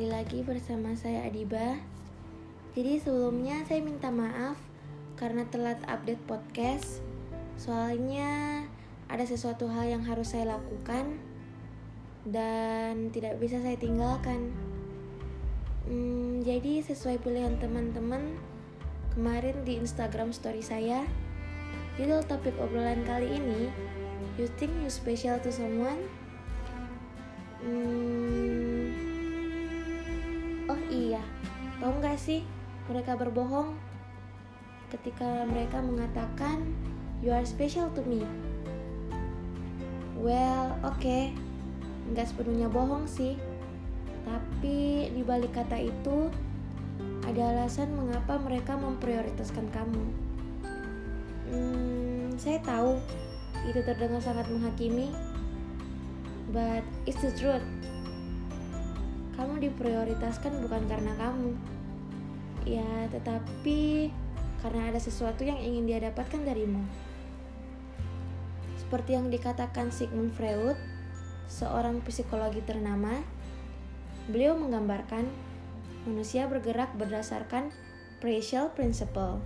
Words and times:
kembali 0.00 0.16
lagi 0.16 0.40
bersama 0.40 0.96
saya 0.96 1.28
Adiba. 1.28 1.76
Jadi 2.72 3.04
sebelumnya 3.04 3.60
saya 3.68 3.84
minta 3.84 4.08
maaf 4.08 4.56
karena 5.12 5.44
telat 5.52 5.76
update 5.84 6.24
podcast. 6.24 7.04
Soalnya 7.60 8.64
ada 9.12 9.28
sesuatu 9.28 9.68
hal 9.68 9.92
yang 9.92 10.00
harus 10.08 10.32
saya 10.32 10.56
lakukan 10.56 11.20
dan 12.24 13.12
tidak 13.12 13.36
bisa 13.44 13.60
saya 13.60 13.76
tinggalkan. 13.76 14.56
Hmm, 15.84 16.40
jadi 16.48 16.80
sesuai 16.80 17.20
pilihan 17.20 17.60
teman-teman 17.60 18.40
kemarin 19.12 19.68
di 19.68 19.84
Instagram 19.84 20.32
story 20.32 20.64
saya, 20.64 21.04
judul 22.00 22.24
topik 22.24 22.56
obrolan 22.56 23.04
kali 23.04 23.36
ini, 23.36 23.68
You 24.40 24.48
think 24.56 24.72
you 24.80 24.88
special 24.88 25.36
to 25.44 25.52
someone? 25.52 26.08
Hmm, 27.60 28.79
oh 30.70 30.78
iya, 30.86 31.18
tau 31.82 31.90
gak 31.98 32.14
sih 32.14 32.46
mereka 32.86 33.18
berbohong 33.18 33.74
ketika 34.94 35.46
mereka 35.46 35.82
mengatakan 35.82 36.62
you 37.18 37.34
are 37.34 37.42
special 37.42 37.90
to 37.94 38.02
me. 38.06 38.22
Well, 40.20 40.76
oke, 40.84 41.00
okay. 41.00 41.32
nggak 42.12 42.28
sepenuhnya 42.28 42.68
bohong 42.68 43.08
sih, 43.08 43.40
tapi 44.22 45.08
di 45.10 45.22
balik 45.24 45.56
kata 45.56 45.80
itu 45.80 46.28
ada 47.24 47.56
alasan 47.56 47.88
mengapa 47.96 48.36
mereka 48.36 48.76
memprioritaskan 48.76 49.72
kamu. 49.72 50.04
Hmm, 51.50 52.36
saya 52.36 52.60
tahu 52.60 53.00
itu 53.64 53.80
terdengar 53.80 54.20
sangat 54.20 54.44
menghakimi, 54.52 55.08
but 56.52 56.84
it's 57.08 57.24
the 57.24 57.32
truth. 57.32 57.64
Kamu 59.40 59.56
diprioritaskan 59.56 60.60
bukan 60.60 60.84
karena 60.84 61.16
kamu, 61.16 61.56
ya, 62.68 63.08
tetapi 63.08 64.12
karena 64.60 64.92
ada 64.92 65.00
sesuatu 65.00 65.40
yang 65.48 65.56
ingin 65.56 65.88
dia 65.88 65.96
dapatkan 65.96 66.44
darimu. 66.44 66.84
Seperti 68.76 69.16
yang 69.16 69.32
dikatakan 69.32 69.88
Sigmund 69.88 70.36
Freud, 70.36 70.76
seorang 71.48 72.04
psikologi 72.04 72.60
ternama, 72.68 73.16
beliau 74.28 74.60
menggambarkan 74.60 75.24
manusia 76.04 76.44
bergerak 76.44 76.92
berdasarkan 77.00 77.72
Precious 78.20 78.68
Principle, 78.76 79.40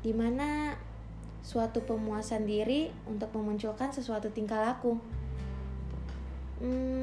di 0.00 0.16
mana 0.16 0.72
suatu 1.44 1.84
pemuasan 1.84 2.48
diri 2.48 2.88
untuk 3.04 3.28
memunculkan 3.36 3.92
sesuatu 3.92 4.32
tingkah 4.32 4.64
laku. 4.72 4.96
Hmm, 6.58 6.97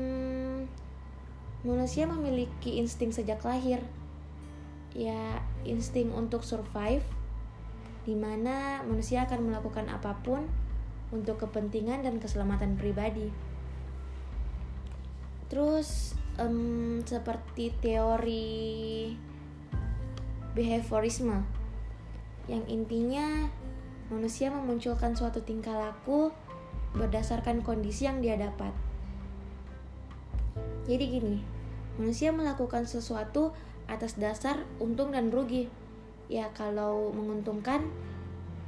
manusia 1.65 2.05
memiliki 2.05 2.77
insting 2.77 3.09
sejak 3.09 3.41
lahir, 3.41 3.81
ya 4.93 5.41
insting 5.65 6.13
untuk 6.13 6.45
survive, 6.45 7.03
di 8.05 8.13
mana 8.13 8.85
manusia 8.85 9.25
akan 9.25 9.49
melakukan 9.49 9.89
apa 9.89 10.13
pun 10.21 10.45
untuk 11.09 11.41
kepentingan 11.41 12.05
dan 12.05 12.21
keselamatan 12.21 12.77
pribadi. 12.77 13.33
Terus 15.49 16.13
um, 16.37 17.01
seperti 17.01 17.73
teori 17.81 19.13
behaviorisme 20.55 21.43
yang 22.45 22.63
intinya 22.69 23.49
manusia 24.13 24.53
memunculkan 24.53 25.17
suatu 25.17 25.41
tingkah 25.41 25.73
laku 25.73 26.29
berdasarkan 26.93 27.65
kondisi 27.65 28.05
yang 28.05 28.21
dia 28.21 28.37
dapat. 28.37 28.71
Jadi 30.85 31.05
gini, 31.09 31.54
manusia 31.95 32.31
melakukan 32.31 32.83
sesuatu 32.87 33.55
atas 33.85 34.17
dasar 34.17 34.65
untung 34.81 35.13
dan 35.13 35.29
rugi. 35.29 35.69
Ya 36.27 36.49
kalau 36.57 37.13
menguntungkan 37.13 37.85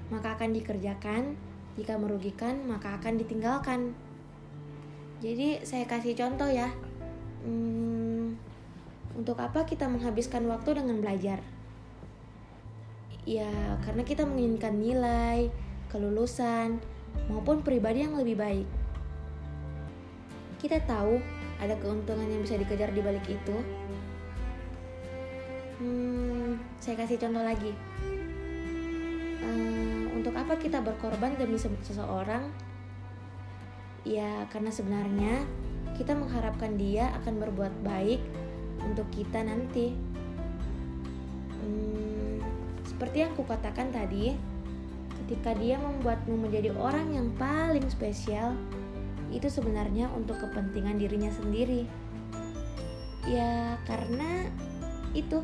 maka 0.08 0.40
akan 0.40 0.56
dikerjakan, 0.56 1.36
jika 1.76 2.00
merugikan 2.00 2.64
maka 2.70 2.96
akan 2.96 3.20
ditinggalkan. 3.20 3.98
Jadi 5.20 5.66
saya 5.66 5.90
kasih 5.90 6.14
contoh 6.14 6.48
ya. 6.48 6.70
Hmm, 7.42 8.38
untuk 9.18 9.42
apa 9.42 9.66
kita 9.66 9.90
menghabiskan 9.90 10.46
waktu 10.46 10.78
dengan 10.78 11.02
belajar? 11.02 11.42
Ya, 13.28 13.76
karena 13.84 14.08
kita 14.08 14.24
menginginkan 14.24 14.80
nilai, 14.80 15.52
kelulusan, 15.92 16.80
maupun 17.28 17.60
pribadi 17.60 18.08
yang 18.08 18.16
lebih 18.16 18.40
baik. 18.40 18.68
Kita 20.64 20.80
tahu 20.88 21.20
ada 21.58 21.74
keuntungan 21.82 22.30
yang 22.30 22.42
bisa 22.46 22.58
dikejar 22.58 22.94
di 22.94 23.02
balik 23.02 23.26
itu. 23.26 23.58
Hmm, 25.78 26.58
saya 26.82 26.98
kasih 27.06 27.22
contoh 27.22 27.46
lagi. 27.46 27.74
Uh, 29.46 30.10
untuk 30.18 30.34
apa 30.34 30.58
kita 30.58 30.82
berkorban 30.82 31.38
demi 31.38 31.58
seseorang? 31.58 32.50
Ya, 34.02 34.48
karena 34.50 34.74
sebenarnya 34.74 35.46
kita 35.98 36.14
mengharapkan 36.14 36.78
dia 36.78 37.14
akan 37.22 37.42
berbuat 37.42 37.74
baik 37.86 38.22
untuk 38.82 39.06
kita 39.14 39.42
nanti. 39.42 39.94
Hmm, 41.62 42.42
seperti 42.86 43.26
yang 43.26 43.34
kukatakan 43.38 43.94
tadi, 43.94 44.38
ketika 45.26 45.54
dia 45.58 45.78
membuatmu 45.82 46.38
menjadi 46.38 46.74
orang 46.78 47.14
yang 47.14 47.28
paling 47.36 47.86
spesial, 47.90 48.54
itu 49.34 49.48
sebenarnya 49.52 50.08
untuk 50.16 50.40
kepentingan 50.40 51.00
dirinya 51.00 51.32
sendiri. 51.32 51.88
Ya, 53.28 53.76
karena 53.84 54.48
itu 55.12 55.44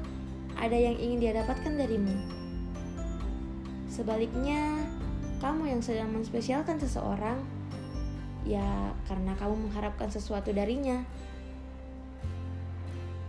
ada 0.55 0.75
yang 0.77 0.95
ingin 0.95 1.19
dia 1.19 1.33
dapatkan 1.35 1.75
darimu. 1.75 2.15
Sebaliknya, 3.91 4.87
kamu 5.43 5.75
yang 5.77 5.81
sedang 5.83 6.15
menspesialkan 6.15 6.79
seseorang, 6.79 7.43
ya 8.47 8.95
karena 9.05 9.35
kamu 9.35 9.67
mengharapkan 9.67 10.07
sesuatu 10.07 10.55
darinya. 10.55 11.03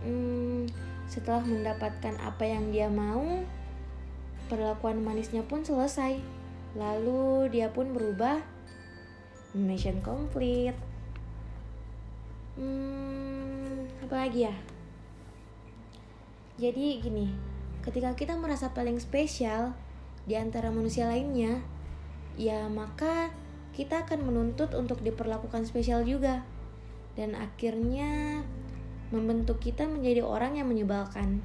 Hmm, 0.05 0.69
setelah 1.11 1.43
mendapatkan 1.43 2.15
apa 2.23 2.43
yang 2.47 2.71
dia 2.71 2.87
mau, 2.87 3.43
Perlakuan 4.45 5.01
manisnya 5.01 5.41
pun 5.41 5.65
selesai. 5.65 6.21
Lalu 6.77 7.49
dia 7.49 7.73
pun 7.73 7.97
berubah. 7.97 8.45
Mission 9.55 10.03
complete. 10.03 10.75
Hmm, 12.59 13.87
apa 14.03 14.27
lagi 14.27 14.51
ya? 14.51 14.55
Jadi 16.59 16.99
gini, 16.99 17.31
ketika 17.79 18.11
kita 18.19 18.35
merasa 18.35 18.75
paling 18.75 18.99
spesial 18.99 19.71
di 20.27 20.35
antara 20.35 20.71
manusia 20.75 21.07
lainnya, 21.07 21.63
ya 22.35 22.67
maka 22.67 23.31
kita 23.71 24.03
akan 24.03 24.27
menuntut 24.27 24.75
untuk 24.75 24.99
diperlakukan 24.99 25.63
spesial 25.63 26.03
juga. 26.03 26.43
Dan 27.15 27.31
akhirnya 27.39 28.43
membentuk 29.15 29.63
kita 29.63 29.87
menjadi 29.87 30.19
orang 30.27 30.59
yang 30.59 30.67
menyebalkan 30.67 31.39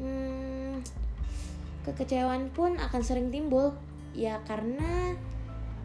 hmm, 0.00 0.80
kekecewaan 1.84 2.48
pun 2.50 2.80
akan 2.80 3.02
sering 3.04 3.28
timbul 3.28 3.76
ya 4.16 4.40
karena 4.48 5.14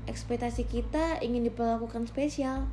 ekspektasi 0.05 0.65
kita 0.69 1.19
ingin 1.21 1.45
diperlakukan 1.49 2.05
spesial. 2.09 2.69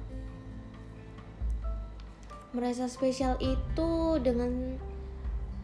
Merasa 2.52 2.88
spesial 2.88 3.40
itu 3.40 4.20
dengan 4.20 4.76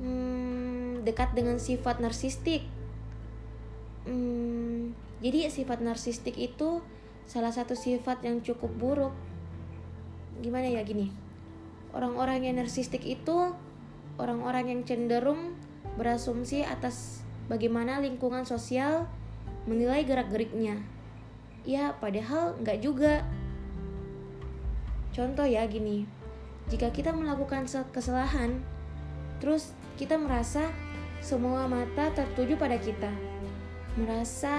hmm, 0.00 1.04
dekat 1.04 1.36
dengan 1.36 1.60
sifat 1.60 2.00
narsistik. 2.00 2.64
Hmm, 4.08 4.96
jadi 5.20 5.52
sifat 5.52 5.84
narsistik 5.84 6.34
itu 6.40 6.80
salah 7.28 7.52
satu 7.52 7.76
sifat 7.76 8.24
yang 8.24 8.40
cukup 8.40 8.72
buruk. 8.72 9.14
Gimana 10.40 10.72
ya 10.72 10.80
gini. 10.80 11.12
Orang-orang 11.92 12.48
yang 12.48 12.56
narsistik 12.56 13.04
itu 13.04 13.52
orang-orang 14.16 14.72
yang 14.72 14.80
cenderung 14.88 15.56
berasumsi 16.00 16.64
atas 16.64 17.20
bagaimana 17.52 18.00
lingkungan 18.00 18.48
sosial 18.48 19.08
menilai 19.68 20.04
gerak-geriknya. 20.08 20.97
Ya, 21.68 21.92
padahal 22.00 22.56
nggak 22.64 22.80
juga. 22.80 23.20
Contoh 25.12 25.44
ya 25.44 25.68
gini, 25.68 26.08
jika 26.72 26.88
kita 26.88 27.12
melakukan 27.12 27.68
kesalahan, 27.92 28.64
terus 29.36 29.76
kita 30.00 30.16
merasa 30.16 30.72
semua 31.20 31.68
mata 31.68 32.08
tertuju 32.16 32.56
pada 32.56 32.80
kita, 32.80 33.12
merasa 34.00 34.56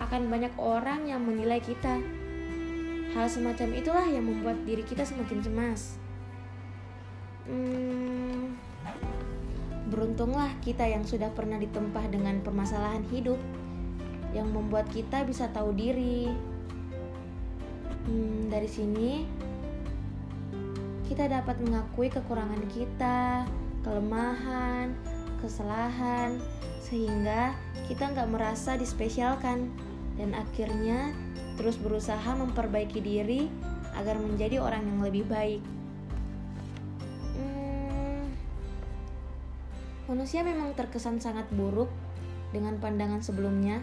akan 0.00 0.32
banyak 0.32 0.56
orang 0.56 1.04
yang 1.04 1.20
menilai 1.20 1.60
kita. 1.60 2.00
Hal 3.12 3.28
semacam 3.28 3.68
itulah 3.76 4.06
yang 4.08 4.24
membuat 4.24 4.56
diri 4.64 4.86
kita 4.86 5.04
semakin 5.04 5.44
cemas. 5.44 6.00
Hmm, 7.44 8.56
Beruntunglah 9.90 10.54
kita 10.62 10.86
yang 10.86 11.02
sudah 11.02 11.34
pernah 11.34 11.58
ditempah 11.58 12.14
dengan 12.14 12.38
permasalahan 12.46 13.02
hidup 13.10 13.36
yang 14.30 14.50
membuat 14.50 14.86
kita 14.90 15.26
bisa 15.26 15.50
tahu 15.50 15.74
diri. 15.74 16.30
Hmm, 18.06 18.50
dari 18.50 18.66
sini 18.70 19.26
kita 21.10 21.26
dapat 21.26 21.58
mengakui 21.58 22.06
kekurangan 22.06 22.62
kita, 22.70 23.44
kelemahan, 23.82 24.94
kesalahan, 25.42 26.38
sehingga 26.86 27.54
kita 27.90 28.14
nggak 28.14 28.30
merasa 28.30 28.78
dispesialkan 28.78 29.70
dan 30.14 30.38
akhirnya 30.38 31.10
terus 31.58 31.74
berusaha 31.76 32.30
memperbaiki 32.34 33.02
diri 33.02 33.50
agar 33.98 34.22
menjadi 34.22 34.62
orang 34.62 34.86
yang 34.86 35.00
lebih 35.02 35.26
baik. 35.26 35.62
Hmm, 37.34 38.30
manusia 40.06 40.46
memang 40.46 40.78
terkesan 40.78 41.18
sangat 41.18 41.50
buruk 41.50 41.90
dengan 42.54 42.78
pandangan 42.78 43.22
sebelumnya, 43.22 43.82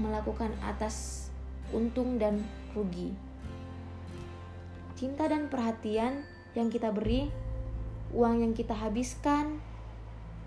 melakukan 0.00 0.56
atas 0.64 1.28
untung 1.70 2.16
dan 2.16 2.42
rugi. 2.72 3.12
Cinta 4.96 5.28
dan 5.28 5.52
perhatian 5.52 6.24
yang 6.56 6.72
kita 6.72 6.90
beri, 6.90 7.30
uang 8.10 8.42
yang 8.42 8.52
kita 8.56 8.74
habiskan, 8.74 9.62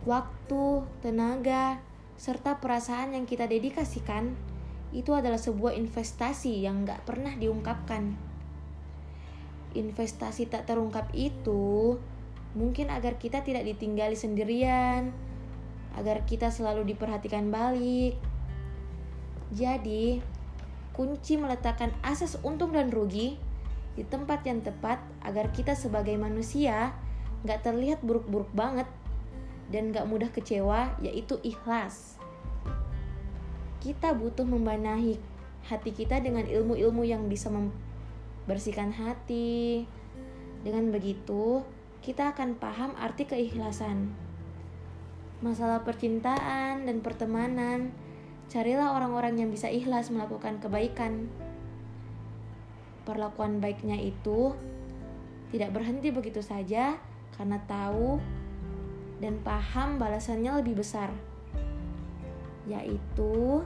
waktu, 0.03 0.83
tenaga, 0.99 1.79
serta 2.19 2.59
perasaan 2.59 3.15
yang 3.15 3.25
kita 3.25 3.47
dedikasikan 3.49 4.35
itu 4.93 5.09
adalah 5.15 5.41
sebuah 5.41 5.73
investasi 5.73 6.61
yang 6.61 6.85
gak 6.85 7.01
pernah 7.07 7.33
diungkapkan. 7.33 8.13
Investasi 9.73 10.45
tak 10.45 10.69
terungkap 10.69 11.09
itu 11.17 11.97
mungkin 12.53 12.93
agar 12.93 13.17
kita 13.17 13.41
tidak 13.41 13.65
ditinggali 13.65 14.13
sendirian, 14.13 15.09
agar 15.97 16.21
kita 16.29 16.53
selalu 16.53 16.93
diperhatikan 16.93 17.49
balik. 17.49 18.17
Jadi, 19.53 20.17
kunci 20.97 21.37
meletakkan 21.37 21.93
asas 22.01 22.41
untung 22.41 22.73
dan 22.73 22.89
rugi 22.89 23.37
di 23.93 24.01
tempat 24.01 24.41
yang 24.49 24.65
tepat 24.65 24.97
agar 25.21 25.53
kita 25.53 25.77
sebagai 25.77 26.17
manusia 26.17 26.97
gak 27.45 27.61
terlihat 27.61 28.01
buruk-buruk 28.01 28.49
banget 28.57 28.89
dan 29.69 29.93
gak 29.93 30.09
mudah 30.09 30.33
kecewa 30.33 30.97
yaitu 31.05 31.37
ikhlas. 31.45 32.17
Kita 33.77 34.17
butuh 34.17 34.47
membenahi 34.47 35.21
hati 35.69 35.91
kita 35.93 36.17
dengan 36.17 36.49
ilmu-ilmu 36.49 37.05
yang 37.05 37.29
bisa 37.29 37.53
membersihkan 37.53 38.89
hati. 38.95 39.85
Dengan 40.63 40.89
begitu, 40.89 41.61
kita 42.01 42.31
akan 42.33 42.55
paham 42.55 42.95
arti 42.95 43.27
keikhlasan. 43.27 44.15
Masalah 45.43 45.83
percintaan 45.83 46.87
dan 46.87 47.03
pertemanan, 47.03 47.91
carilah 48.51 48.95
orang-orang 48.95 49.39
yang 49.39 49.49
bisa 49.51 49.67
ikhlas 49.69 50.09
melakukan 50.09 50.59
kebaikan. 50.59 51.27
Perlakuan 53.03 53.59
baiknya 53.59 53.99
itu 53.99 54.55
tidak 55.51 55.75
berhenti 55.75 56.09
begitu 56.09 56.39
saja 56.39 56.97
karena 57.35 57.59
tahu 57.67 58.17
dan 59.19 59.39
paham 59.43 59.99
balasannya 59.99 60.63
lebih 60.63 60.83
besar, 60.83 61.11
yaitu 62.67 63.63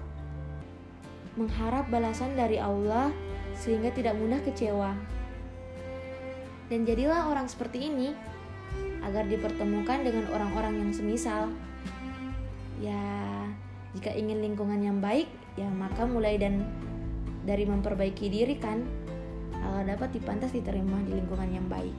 mengharap 1.38 1.86
balasan 1.94 2.34
dari 2.34 2.58
Allah 2.58 3.14
sehingga 3.54 3.94
tidak 3.94 4.18
mudah 4.18 4.42
kecewa. 4.42 4.94
Dan 6.68 6.84
jadilah 6.84 7.32
orang 7.32 7.48
seperti 7.48 7.88
ini 7.88 8.12
agar 9.06 9.24
dipertemukan 9.30 10.04
dengan 10.04 10.28
orang-orang 10.34 10.84
yang 10.84 10.92
semisal. 10.92 11.48
Ya, 12.84 13.02
jika 13.98 14.14
ingin 14.14 14.46
lingkungan 14.46 14.78
yang 14.78 15.02
baik, 15.02 15.26
ya 15.58 15.66
maka 15.74 16.06
mulai 16.06 16.38
dan 16.38 16.70
dari 17.50 17.66
memperbaiki 17.66 18.30
diri 18.30 18.54
kan, 18.62 18.86
Allah 19.66 19.98
dapat 19.98 20.14
dipantas 20.14 20.54
diterima 20.54 21.02
di 21.02 21.18
lingkungan 21.18 21.50
yang 21.50 21.66
baik. 21.66 21.96